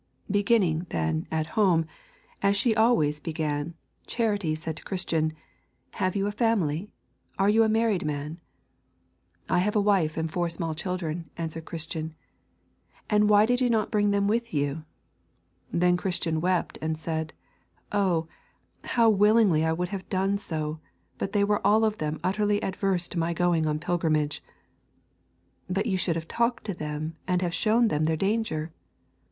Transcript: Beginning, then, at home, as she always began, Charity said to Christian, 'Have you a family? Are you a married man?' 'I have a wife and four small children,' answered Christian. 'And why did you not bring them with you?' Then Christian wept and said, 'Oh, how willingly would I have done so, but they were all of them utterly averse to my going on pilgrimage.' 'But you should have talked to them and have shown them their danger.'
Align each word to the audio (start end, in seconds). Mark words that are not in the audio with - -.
Beginning, 0.31 0.87
then, 0.89 1.27
at 1.29 1.49
home, 1.53 1.85
as 2.41 2.57
she 2.57 2.75
always 2.75 3.19
began, 3.19 3.75
Charity 4.07 4.55
said 4.55 4.75
to 4.77 4.83
Christian, 4.83 5.31
'Have 5.91 6.15
you 6.15 6.25
a 6.25 6.31
family? 6.31 6.89
Are 7.37 7.49
you 7.49 7.61
a 7.61 7.69
married 7.69 8.03
man?' 8.03 8.39
'I 9.47 9.59
have 9.59 9.75
a 9.75 9.79
wife 9.79 10.17
and 10.17 10.31
four 10.31 10.49
small 10.49 10.73
children,' 10.73 11.29
answered 11.37 11.65
Christian. 11.65 12.15
'And 13.11 13.29
why 13.29 13.45
did 13.45 13.61
you 13.61 13.69
not 13.69 13.91
bring 13.91 14.09
them 14.09 14.27
with 14.27 14.55
you?' 14.55 14.85
Then 15.71 15.97
Christian 15.97 16.41
wept 16.41 16.79
and 16.81 16.97
said, 16.97 17.31
'Oh, 17.91 18.27
how 18.83 19.07
willingly 19.07 19.71
would 19.71 19.89
I 19.89 19.91
have 19.91 20.09
done 20.09 20.39
so, 20.39 20.79
but 21.19 21.31
they 21.31 21.43
were 21.43 21.61
all 21.63 21.85
of 21.85 21.99
them 21.99 22.19
utterly 22.23 22.59
averse 22.61 23.07
to 23.09 23.19
my 23.19 23.35
going 23.35 23.67
on 23.67 23.77
pilgrimage.' 23.77 24.41
'But 25.69 25.85
you 25.85 25.97
should 25.99 26.15
have 26.15 26.27
talked 26.27 26.63
to 26.63 26.73
them 26.73 27.17
and 27.27 27.43
have 27.43 27.53
shown 27.53 27.89
them 27.89 28.05
their 28.05 28.17
danger.' 28.17 28.71